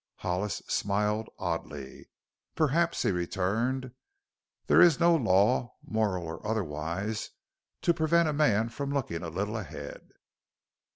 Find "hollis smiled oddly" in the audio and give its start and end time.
0.15-2.09